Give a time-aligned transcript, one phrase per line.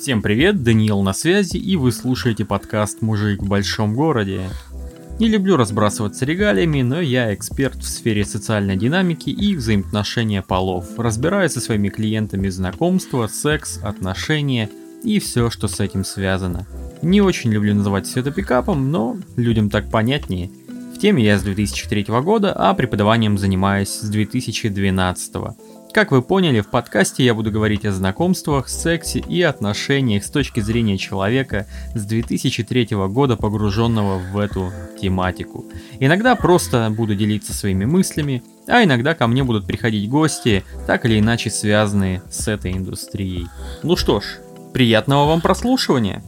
[0.00, 4.48] Всем привет, Даниил на связи, и вы слушаете подкаст «Мужик в большом городе».
[5.18, 11.52] Не люблю разбрасываться регалиями, но я эксперт в сфере социальной динамики и взаимоотношения полов, разбираюсь
[11.52, 14.70] со своими клиентами знакомства, секс, отношения
[15.04, 16.66] и все, что с этим связано.
[17.02, 20.50] Не очень люблю называть все это пикапом, но людям так понятнее.
[20.94, 25.34] В теме я с 2003 года, а преподаванием занимаюсь с 2012.
[25.92, 30.60] Как вы поняли, в подкасте я буду говорить о знакомствах, сексе и отношениях с точки
[30.60, 35.64] зрения человека с 2003 года, погруженного в эту тематику.
[35.98, 41.18] Иногда просто буду делиться своими мыслями, а иногда ко мне будут приходить гости, так или
[41.18, 43.48] иначе связанные с этой индустрией.
[43.82, 44.38] Ну что ж,
[44.72, 46.22] приятного вам прослушивания!